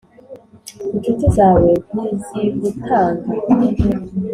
inshuti 0.93 1.25
zawe 1.37 1.71
ntizibutanga.... 1.93 3.27